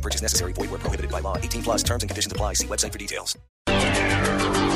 No 0.00 0.02
purchase 0.02 0.22
necessary. 0.22 0.54
Void 0.54 0.70
where 0.70 0.80
prohibited 0.80 1.10
by 1.10 1.20
law. 1.20 1.36
18 1.36 1.62
plus 1.62 1.82
terms 1.84 2.02
and 2.02 2.08
conditions 2.08 2.32
apply. 2.32 2.54
See 2.54 2.66
website 2.66 2.92
for 2.92 2.98
details. 2.98 3.36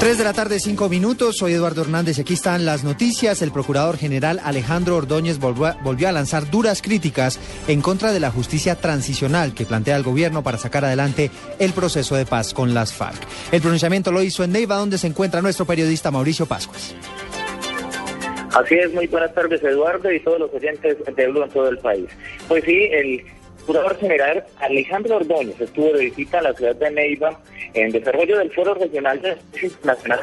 3 0.00 0.16
de 0.16 0.24
la 0.24 0.32
tarde, 0.32 0.58
5 0.58 0.88
minutos. 0.88 1.36
Soy 1.36 1.52
Eduardo 1.52 1.82
Hernández 1.82 2.16
y 2.16 2.22
aquí 2.22 2.32
están 2.32 2.64
las 2.64 2.84
noticias. 2.84 3.42
El 3.42 3.52
procurador 3.52 3.98
general 3.98 4.40
Alejandro 4.42 4.96
Ordóñez 4.96 5.38
volvió 5.38 5.66
a, 5.66 5.72
volvió 5.82 6.08
a 6.08 6.12
lanzar 6.12 6.50
duras 6.50 6.80
críticas 6.80 7.38
en 7.68 7.82
contra 7.82 8.10
de 8.12 8.20
la 8.20 8.30
justicia 8.30 8.76
transicional 8.76 9.52
que 9.52 9.66
plantea 9.66 9.96
el 9.96 10.02
gobierno 10.02 10.42
para 10.42 10.56
sacar 10.56 10.86
adelante 10.86 11.30
el 11.58 11.74
proceso 11.74 12.16
de 12.16 12.24
paz 12.24 12.54
con 12.54 12.72
las 12.72 12.94
FARC. 12.94 13.20
El 13.52 13.60
pronunciamiento 13.60 14.10
lo 14.10 14.22
hizo 14.22 14.42
en 14.42 14.52
Neiva, 14.52 14.76
donde 14.76 14.96
se 14.96 15.06
encuentra 15.06 15.42
nuestro 15.42 15.66
periodista 15.66 16.10
Mauricio 16.10 16.46
Pascuas. 16.46 16.94
Así 18.54 18.74
es, 18.74 18.92
muy 18.94 19.06
buenas 19.06 19.32
tardes 19.34 19.62
Eduardo 19.62 20.10
y 20.10 20.18
todos 20.20 20.40
los 20.40 20.52
oyentes 20.52 20.96
de 21.14 21.26
Blue 21.28 21.42
en 21.44 21.50
todo 21.50 21.68
el 21.68 21.78
país. 21.78 22.06
Pues 22.48 22.64
sí, 22.64 22.88
el 22.90 23.22
Procurador 23.60 23.98
General 24.00 24.44
Alejandro 24.58 25.16
Ordóñez 25.16 25.60
estuvo 25.60 25.92
de 25.92 26.06
visita 26.06 26.38
a 26.38 26.42
la 26.42 26.54
ciudad 26.54 26.74
de 26.76 26.90
Neiva 26.90 27.38
en 27.74 27.92
desarrollo 27.92 28.38
del 28.38 28.50
Foro 28.52 28.74
Regional 28.74 29.20
de 29.20 29.36
Internacional 29.62 30.20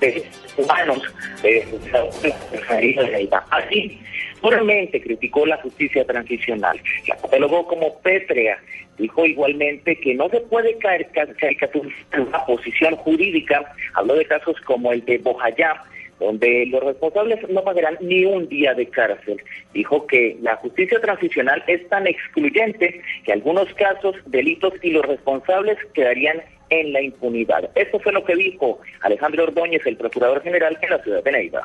de 0.00 0.24
Humanos 0.56 1.02
de 1.42 3.10
Neiva. 3.12 3.44
Así, 3.50 3.98
puramente 4.40 5.00
criticó 5.00 5.46
la 5.46 5.56
justicia 5.58 6.04
transicional, 6.04 6.80
la 7.08 7.16
catalogó 7.16 7.66
como 7.66 7.98
pétrea, 8.00 8.58
dijo 8.98 9.24
igualmente 9.24 9.96
que 9.96 10.14
no 10.14 10.28
se 10.28 10.40
puede 10.40 10.76
caricaturizar 10.78 12.20
una 12.20 12.44
posición 12.44 12.96
jurídica, 12.96 13.72
habló 13.94 14.14
de 14.14 14.26
casos 14.26 14.60
como 14.60 14.92
el 14.92 15.04
de 15.04 15.18
Bojayá, 15.18 15.82
donde 16.20 16.66
los 16.66 16.84
responsables 16.84 17.40
no 17.48 17.64
pagarán 17.64 17.96
ni 18.00 18.24
un 18.24 18.48
día 18.48 18.74
de 18.74 18.86
cárcel. 18.86 19.42
Dijo 19.72 20.06
que 20.06 20.36
la 20.42 20.56
justicia 20.56 21.00
transicional 21.00 21.64
es 21.66 21.88
tan 21.88 22.06
excluyente 22.06 23.02
que 23.24 23.32
algunos 23.32 23.72
casos, 23.74 24.14
delitos 24.26 24.74
y 24.82 24.90
los 24.90 25.04
responsables 25.04 25.78
quedarían 25.94 26.42
en 26.68 26.92
la 26.92 27.00
impunidad. 27.02 27.70
Eso 27.74 27.98
fue 27.98 28.12
lo 28.12 28.24
que 28.24 28.36
dijo 28.36 28.80
Alejandro 29.00 29.44
Ordóñez, 29.44 29.84
el 29.86 29.96
Procurador 29.96 30.42
General 30.42 30.78
de 30.80 30.88
la 30.88 31.02
ciudad 31.02 31.24
de 31.24 31.32
Neiva. 31.32 31.62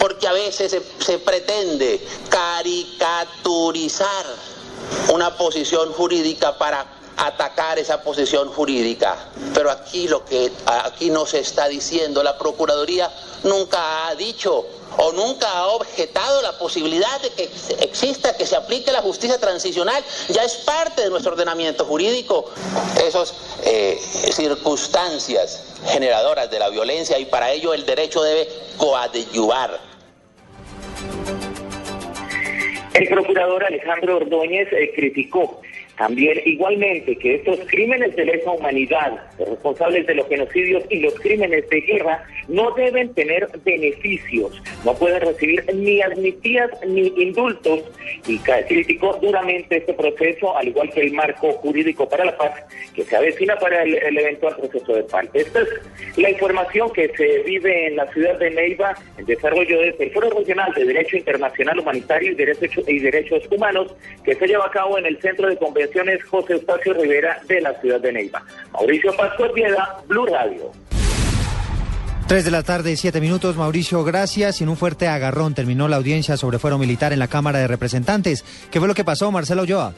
Porque 0.00 0.26
a 0.26 0.32
veces 0.32 0.72
se 0.98 1.18
pretende 1.20 2.00
caricaturizar 2.30 4.26
una 5.12 5.36
posición 5.36 5.92
jurídica 5.92 6.58
para 6.58 6.97
atacar 7.18 7.78
esa 7.78 8.02
posición 8.02 8.48
jurídica. 8.48 9.16
Pero 9.52 9.70
aquí 9.70 10.08
lo 10.08 10.24
que 10.24 10.50
aquí 10.66 11.10
no 11.10 11.26
se 11.26 11.40
está 11.40 11.68
diciendo, 11.68 12.22
la 12.22 12.38
Procuraduría 12.38 13.10
nunca 13.42 14.06
ha 14.06 14.14
dicho 14.14 14.66
o 14.96 15.12
nunca 15.12 15.48
ha 15.50 15.66
objetado 15.68 16.40
la 16.42 16.58
posibilidad 16.58 17.20
de 17.20 17.30
que 17.30 17.50
exista, 17.80 18.36
que 18.36 18.46
se 18.46 18.56
aplique 18.56 18.90
la 18.90 19.02
justicia 19.02 19.38
transicional, 19.38 20.02
ya 20.28 20.42
es 20.44 20.54
parte 20.56 21.02
de 21.02 21.10
nuestro 21.10 21.32
ordenamiento 21.32 21.84
jurídico. 21.84 22.50
Esas 23.04 23.34
eh, 23.64 23.98
circunstancias 24.32 25.64
generadoras 25.86 26.50
de 26.50 26.58
la 26.58 26.68
violencia 26.68 27.18
y 27.18 27.26
para 27.26 27.50
ello 27.52 27.74
el 27.74 27.84
derecho 27.84 28.22
debe 28.22 28.48
coadyuvar. 28.76 29.78
El 32.94 33.08
procurador 33.08 33.64
Alejandro 33.64 34.16
Ordóñez 34.16 34.68
eh, 34.72 34.92
criticó 34.92 35.60
también 35.98 36.40
igualmente 36.44 37.16
que 37.16 37.34
estos 37.34 37.58
crímenes 37.66 38.14
de 38.14 38.24
lesa 38.24 38.52
humanidad, 38.52 39.20
los 39.36 39.48
responsables 39.48 40.06
de 40.06 40.14
los 40.14 40.28
genocidios 40.28 40.84
y 40.90 41.00
los 41.00 41.12
crímenes 41.14 41.68
de 41.68 41.80
guerra, 41.80 42.24
no 42.46 42.70
deben 42.70 43.12
tener 43.14 43.48
beneficios, 43.64 44.62
no 44.84 44.94
pueden 44.94 45.20
recibir 45.20 45.64
ni 45.74 46.00
amnistías 46.00 46.70
ni 46.86 47.12
indultos 47.16 47.80
y 48.28 48.38
criticó 48.38 49.18
duramente 49.20 49.78
este 49.78 49.92
proceso, 49.92 50.56
al 50.56 50.68
igual 50.68 50.88
que 50.90 51.00
el 51.00 51.12
marco 51.12 51.52
jurídico 51.54 52.08
para 52.08 52.26
la 52.26 52.36
paz 52.36 52.52
que 52.94 53.02
se 53.02 53.16
avecina 53.16 53.56
para 53.56 53.82
el, 53.82 53.96
el 53.96 54.18
eventual 54.18 54.56
proceso 54.56 54.94
de 54.94 55.02
paz. 55.02 55.26
Esta 55.34 55.62
es 55.62 55.68
la 56.16 56.30
información 56.30 56.92
que 56.92 57.08
se 57.16 57.40
vive 57.40 57.88
en 57.88 57.96
la 57.96 58.06
ciudad 58.12 58.38
de 58.38 58.50
Neiva, 58.50 58.94
en 59.18 59.26
desarrollo 59.26 59.80
del 59.80 60.10
Foro 60.12 60.30
Regional 60.30 60.72
de 60.74 60.84
Derecho 60.84 61.16
Internacional 61.16 61.80
Humanitario 61.80 62.32
y 62.32 62.34
Derechos, 62.36 62.88
y 62.88 63.00
Derechos 63.00 63.42
Humanos, 63.50 63.94
que 64.24 64.36
se 64.36 64.46
lleva 64.46 64.66
a 64.66 64.70
cabo 64.70 64.96
en 64.96 65.06
el 65.06 65.20
Centro 65.20 65.48
de 65.48 65.56
Convención 65.56 65.87
José 66.30 66.54
Eustacio 66.54 66.94
Rivera 66.94 67.40
de 67.46 67.60
la 67.60 67.72
ciudad 67.80 68.00
de 68.00 68.12
Neiva. 68.12 68.42
Mauricio 68.72 69.14
Pascual 69.16 69.50
Piedra, 69.52 69.96
Blue 70.06 70.26
Radio. 70.26 70.72
3 72.28 72.44
de 72.44 72.50
la 72.50 72.62
tarde, 72.62 72.94
7 72.94 73.20
minutos. 73.22 73.56
Mauricio, 73.56 74.04
gracias. 74.04 74.60
Y 74.60 74.64
en 74.64 74.70
un 74.70 74.76
fuerte 74.76 75.08
agarrón 75.08 75.54
terminó 75.54 75.88
la 75.88 75.96
audiencia 75.96 76.36
sobre 76.36 76.58
fuero 76.58 76.76
militar 76.76 77.12
en 77.14 77.20
la 77.20 77.28
Cámara 77.28 77.58
de 77.58 77.66
Representantes. 77.66 78.44
¿Qué 78.70 78.78
fue 78.78 78.86
lo 78.86 78.94
que 78.94 79.02
pasó, 79.02 79.32
Marcelo 79.32 79.62
Ulloa? 79.62 79.94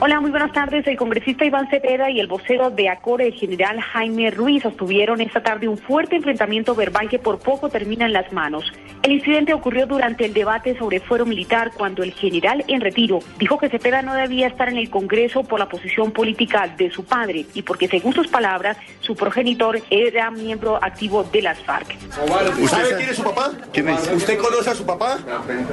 Hola, 0.00 0.20
muy 0.20 0.30
buenas 0.30 0.52
tardes. 0.52 0.86
El 0.86 0.96
congresista 0.96 1.44
Iván 1.44 1.68
Cepeda 1.70 2.08
y 2.08 2.20
el 2.20 2.28
vocero 2.28 2.70
de 2.70 2.88
ACORE, 2.88 3.26
el 3.26 3.34
general 3.34 3.80
Jaime 3.80 4.30
Ruiz, 4.30 4.62
sostuvieron 4.62 5.20
esta 5.20 5.42
tarde 5.42 5.66
un 5.66 5.76
fuerte 5.76 6.14
enfrentamiento 6.14 6.76
verbal 6.76 7.08
que 7.08 7.18
por 7.18 7.40
poco 7.40 7.68
termina 7.68 8.06
en 8.06 8.12
las 8.12 8.32
manos. 8.32 8.64
El 9.02 9.12
incidente 9.12 9.54
ocurrió 9.54 9.86
durante 9.86 10.24
el 10.24 10.34
debate 10.34 10.76
sobre 10.76 11.00
fuero 11.00 11.24
militar 11.24 11.70
cuando 11.74 12.02
el 12.02 12.12
general 12.12 12.64
en 12.68 12.80
retiro 12.80 13.20
dijo 13.38 13.56
que 13.58 13.68
Cepeda 13.68 14.02
no 14.02 14.14
debía 14.14 14.48
estar 14.48 14.68
en 14.68 14.76
el 14.76 14.90
Congreso 14.90 15.44
por 15.44 15.58
la 15.58 15.68
posición 15.68 16.10
política 16.12 16.66
de 16.76 16.90
su 16.90 17.04
padre 17.04 17.46
y 17.54 17.62
porque, 17.62 17.88
según 17.88 18.12
sus 18.12 18.28
palabras, 18.28 18.76
su 19.00 19.14
progenitor 19.16 19.80
era 19.90 20.30
miembro 20.30 20.78
activo 20.82 21.24
de 21.24 21.42
las 21.42 21.58
FARC. 21.60 21.96
¿Usted 22.60 22.66
sabe 22.66 22.96
quién 22.96 23.08
es 23.10 23.16
su 23.16 23.22
papá? 23.22 23.52
¿Quién 23.72 23.88
es? 23.88 24.10
¿Usted 24.12 24.38
conoce 24.38 24.70
a 24.70 24.74
su 24.74 24.84
papá? 24.84 25.18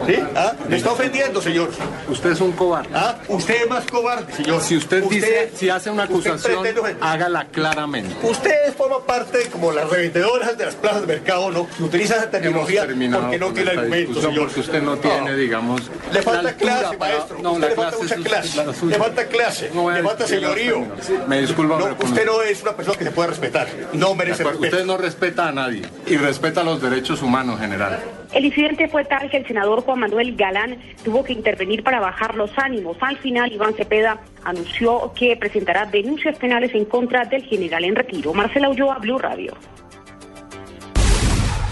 ¿Sí? 0.06 0.16
¿Ah? 0.35 0.53
Me 0.69 0.78
está 0.78 0.91
ofendiendo, 0.91 1.41
señor. 1.41 1.72
Usted 2.08 2.31
es 2.31 2.41
un 2.41 2.52
cobarde. 2.53 2.90
¿Ah? 2.94 3.16
Usted 3.28 3.64
es 3.64 3.69
más 3.69 3.85
cobarde. 3.85 4.31
Señor. 4.34 4.62
Si 4.62 4.78
usted, 4.78 5.03
dice, 5.06 5.52
si 5.56 5.69
hace 5.69 5.90
una 5.90 6.03
acusación, 6.03 6.64
pretende- 6.64 6.96
hágala 7.02 7.46
claramente. 7.52 8.16
Usted 8.24 8.74
forma 8.78 9.00
parte 9.06 9.50
como 9.52 9.72
las 9.72 9.90
revendedoras 9.90 10.58
de 10.58 10.66
las 10.66 10.75
plazas 10.75 11.02
de 11.02 11.08
mercado, 11.08 11.52
¿no? 11.52 11.68
Que 11.75 11.84
utiliza 11.84 12.16
esa 12.18 12.30
terminología 12.30 12.85
Porque 13.22 13.40
no 13.40 13.53
tiene 13.53 13.72
argumentos, 13.72 14.22
señor. 14.24 14.46
Porque 14.46 14.59
usted 14.59 14.81
no 14.81 14.98
tiene, 14.98 15.36
digamos, 15.36 15.90
Le 16.14 16.22
falta 16.22 16.50
altura 16.50 16.80
clase, 16.80 16.98
para- 16.98 17.16
maestro. 17.16 17.38
No, 17.42 17.52
usted 17.53 17.70
le 17.70 17.76
falta 17.76 17.98
clase 17.98 18.18
mucha 18.18 18.30
clase. 18.30 18.86
Le 18.88 18.96
falta 18.96 19.26
clase. 19.28 19.72
No 19.74 19.92
le 19.92 20.03
falta 20.03 20.28
señorío. 20.28 20.86
Me 21.28 21.42
disculpa, 21.42 21.78
No, 21.80 21.86
pero 21.98 22.09
usted 22.09 22.26
no 22.26 22.42
es 22.42 22.62
una 22.62 22.76
persona 22.76 22.98
que 22.98 23.03
se 23.06 23.12
puede 23.12 23.30
respetar. 23.30 23.68
No 23.94 24.16
merece 24.16 24.44
respeto. 24.44 24.76
Usted 24.76 24.86
no 24.86 24.98
respeta 24.98 25.48
a 25.48 25.52
nadie 25.52 25.84
y 26.08 26.18
respeta 26.18 26.64
los 26.64 26.81
derechos 26.81 27.22
humanos 27.22 27.56
en 27.56 27.62
general. 27.72 28.00
El 28.34 28.44
incidente 28.46 28.90
fue 28.90 29.06
tal 29.06 29.30
que 29.30 29.38
el 29.38 29.47
senador 29.47 29.82
Juan 29.84 30.00
Manuel 30.00 30.36
Galán 30.36 30.78
tuvo 31.06 31.24
que 31.24 31.32
intervenir 31.32 31.84
para 31.84 32.00
bajar 32.02 32.36
los 32.36 32.52
ánimos. 32.58 32.97
Al 33.00 33.18
final, 33.18 33.52
Iván 33.52 33.76
Cepeda 33.76 34.20
anunció 34.44 35.14
que 35.16 35.38
presentará 35.38 35.86
denuncias 35.86 36.38
penales 36.38 36.74
en 36.74 36.86
contra 36.86 37.24
del 37.26 37.44
general 37.44 37.86
en 37.86 37.96
retiro. 37.96 38.34
Marcela 38.34 38.70
Ulloa, 38.70 38.97
Blue 39.00 39.18
Radio. 39.20 39.53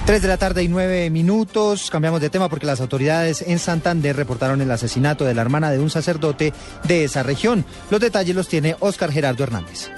3 0.05 0.21
de 0.21 0.27
la 0.27 0.37
tarde 0.37 0.63
y 0.63 0.67
9 0.67 1.09
minutos. 1.09 1.89
Cambiamos 1.89 2.19
de 2.19 2.29
tema 2.29 2.49
porque 2.49 2.65
las 2.65 2.81
autoridades 2.81 3.41
en 3.41 3.57
Santander 3.57 4.17
reportaron 4.17 4.61
el 4.61 4.69
asesinato 4.69 5.23
de 5.23 5.33
la 5.33 5.41
hermana 5.41 5.71
de 5.71 5.79
un 5.79 5.89
sacerdote 5.89 6.53
de 6.83 7.05
esa 7.05 7.23
región. 7.23 7.63
Los 7.89 8.01
detalles 8.01 8.35
los 8.35 8.49
tiene 8.49 8.75
Óscar 8.81 9.13
Gerardo 9.13 9.43
Hernández. 9.43 9.89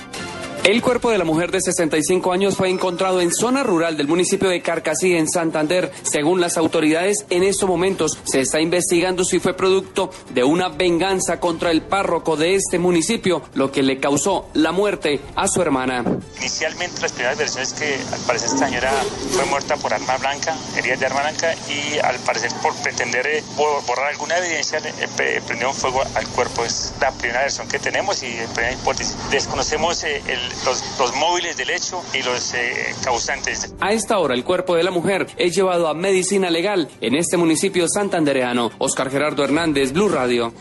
El 0.65 0.81
cuerpo 0.81 1.11
de 1.11 1.19
la 1.19 1.25
mujer 1.25 1.51
de 1.51 1.61
65 1.61 2.31
años 2.33 2.55
fue 2.55 2.71
encontrado 2.71 3.21
en 3.21 3.31
zona 3.31 3.61
rural 3.61 3.97
del 3.97 4.07
municipio 4.07 4.49
de 4.49 4.63
Carcasí, 4.63 5.13
en 5.13 5.29
Santander. 5.29 5.91
Según 6.01 6.41
las 6.41 6.57
autoridades, 6.57 7.23
en 7.29 7.43
estos 7.43 7.69
momentos 7.69 8.17
se 8.23 8.41
está 8.41 8.59
investigando 8.59 9.23
si 9.23 9.39
fue 9.39 9.55
producto 9.55 10.09
de 10.31 10.43
una 10.43 10.69
venganza 10.69 11.39
contra 11.39 11.69
el 11.69 11.83
párroco 11.83 12.35
de 12.35 12.55
este 12.55 12.79
municipio, 12.79 13.43
lo 13.53 13.71
que 13.71 13.83
le 13.83 13.99
causó 13.99 14.49
la 14.55 14.71
muerte 14.71 15.21
a 15.35 15.47
su 15.47 15.61
hermana. 15.61 16.03
Inicialmente 16.39 16.99
las 16.99 17.11
primeras 17.11 17.37
versiones 17.37 17.73
que 17.73 17.99
al 18.11 18.19
parecer 18.21 18.49
esta 18.49 18.65
señora 18.65 18.91
fue 19.33 19.45
muerta 19.45 19.77
por 19.77 19.93
arma 19.93 20.17
blanca, 20.17 20.57
heridas 20.75 20.99
de 20.99 21.05
arma 21.05 21.21
blanca 21.21 21.53
y 21.69 21.99
al 21.99 22.17
parecer 22.21 22.49
por 22.63 22.73
pretender 22.77 23.27
eh, 23.27 23.43
bor- 23.55 23.85
borrar 23.85 24.07
alguna 24.07 24.39
evidencia 24.39 24.79
eh, 24.79 25.07
pre- 25.15 25.41
prendieron 25.41 25.75
fuego 25.75 26.01
al 26.15 26.27
cuerpo. 26.29 26.65
Es 26.65 26.91
la 26.99 27.11
primera 27.11 27.41
versión 27.41 27.67
que 27.67 27.77
tenemos 27.77 28.23
y 28.23 28.33
la 28.35 28.47
primera 28.47 28.73
hipótesis. 28.73 29.15
Desconocemos 29.29 30.03
eh, 30.03 30.23
el- 30.27 30.54
los, 30.65 30.83
los 30.99 31.15
móviles 31.15 31.57
del 31.57 31.69
hecho 31.69 32.01
y 32.13 32.23
los 32.23 32.53
eh, 32.53 32.93
causantes. 33.03 33.73
A 33.79 33.93
esta 33.93 34.17
hora, 34.19 34.35
el 34.35 34.43
cuerpo 34.43 34.75
de 34.75 34.83
la 34.83 34.91
mujer 34.91 35.27
es 35.37 35.55
llevado 35.55 35.87
a 35.87 35.93
medicina 35.93 36.49
legal 36.49 36.89
en 37.01 37.15
este 37.15 37.37
municipio 37.37 37.87
santandereano. 37.87 38.71
Oscar 38.77 39.09
Gerardo 39.09 39.43
Hernández, 39.43 39.91
Blue 39.91 40.09
Radio. 40.09 40.53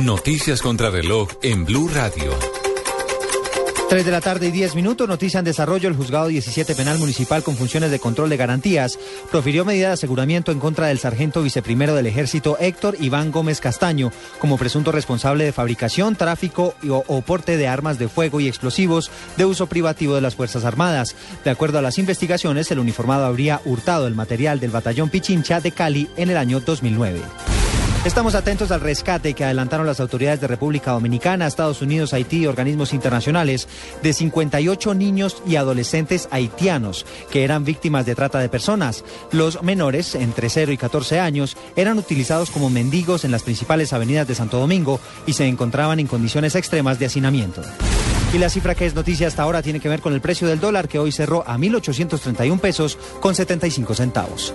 Noticias 0.00 0.62
contra 0.62 0.90
reloj 0.90 1.28
en 1.42 1.64
Blue 1.64 1.88
Radio. 1.92 2.32
3 3.88 4.04
de 4.04 4.10
la 4.10 4.20
tarde 4.20 4.48
y 4.48 4.50
10 4.50 4.74
minutos, 4.74 5.06
noticia 5.06 5.38
en 5.38 5.44
desarrollo. 5.44 5.88
El 5.88 5.94
juzgado 5.94 6.26
17 6.26 6.74
penal 6.74 6.98
municipal 6.98 7.44
con 7.44 7.56
funciones 7.56 7.92
de 7.92 8.00
control 8.00 8.28
de 8.28 8.36
garantías 8.36 8.98
profirió 9.30 9.64
medida 9.64 9.88
de 9.88 9.92
aseguramiento 9.94 10.50
en 10.50 10.58
contra 10.58 10.88
del 10.88 10.98
sargento 10.98 11.40
viceprimero 11.40 11.94
del 11.94 12.06
ejército 12.06 12.56
Héctor 12.58 12.96
Iván 12.98 13.30
Gómez 13.30 13.60
Castaño 13.60 14.10
como 14.40 14.58
presunto 14.58 14.90
responsable 14.90 15.44
de 15.44 15.52
fabricación, 15.52 16.16
tráfico 16.16 16.74
y 16.82 16.88
o, 16.88 17.04
o 17.06 17.22
de 17.46 17.68
armas 17.68 17.98
de 17.98 18.08
fuego 18.08 18.40
y 18.40 18.48
explosivos 18.48 19.10
de 19.36 19.44
uso 19.44 19.68
privativo 19.68 20.16
de 20.16 20.20
las 20.20 20.34
Fuerzas 20.34 20.64
Armadas. 20.64 21.14
De 21.44 21.50
acuerdo 21.50 21.78
a 21.78 21.82
las 21.82 21.98
investigaciones, 21.98 22.68
el 22.72 22.80
uniformado 22.80 23.24
habría 23.24 23.60
hurtado 23.64 24.08
el 24.08 24.16
material 24.16 24.58
del 24.58 24.70
batallón 24.72 25.10
Pichincha 25.10 25.60
de 25.60 25.70
Cali 25.70 26.08
en 26.16 26.30
el 26.30 26.38
año 26.38 26.58
2009. 26.58 27.20
Estamos 28.06 28.36
atentos 28.36 28.70
al 28.70 28.80
rescate 28.80 29.34
que 29.34 29.44
adelantaron 29.44 29.84
las 29.84 29.98
autoridades 29.98 30.40
de 30.40 30.46
República 30.46 30.92
Dominicana, 30.92 31.48
Estados 31.48 31.82
Unidos, 31.82 32.12
Haití 32.12 32.42
y 32.42 32.46
organismos 32.46 32.94
internacionales 32.94 33.66
de 34.00 34.12
58 34.12 34.94
niños 34.94 35.42
y 35.44 35.56
adolescentes 35.56 36.28
haitianos 36.30 37.04
que 37.32 37.42
eran 37.42 37.64
víctimas 37.64 38.06
de 38.06 38.14
trata 38.14 38.38
de 38.38 38.48
personas. 38.48 39.02
Los 39.32 39.60
menores, 39.64 40.14
entre 40.14 40.50
0 40.50 40.70
y 40.70 40.76
14 40.76 41.18
años, 41.18 41.56
eran 41.74 41.98
utilizados 41.98 42.52
como 42.52 42.70
mendigos 42.70 43.24
en 43.24 43.32
las 43.32 43.42
principales 43.42 43.92
avenidas 43.92 44.28
de 44.28 44.36
Santo 44.36 44.60
Domingo 44.60 45.00
y 45.26 45.32
se 45.32 45.48
encontraban 45.48 45.98
en 45.98 46.06
condiciones 46.06 46.54
extremas 46.54 47.00
de 47.00 47.06
hacinamiento. 47.06 47.62
Y 48.32 48.38
la 48.38 48.50
cifra 48.50 48.76
que 48.76 48.86
es 48.86 48.94
noticia 48.94 49.26
hasta 49.26 49.42
ahora 49.42 49.62
tiene 49.62 49.80
que 49.80 49.88
ver 49.88 50.00
con 50.00 50.12
el 50.12 50.20
precio 50.20 50.46
del 50.46 50.60
dólar 50.60 50.86
que 50.86 51.00
hoy 51.00 51.10
cerró 51.10 51.42
a 51.44 51.58
1.831 51.58 52.60
pesos 52.60 52.98
con 53.20 53.34
75 53.34 53.94
centavos. 53.94 54.54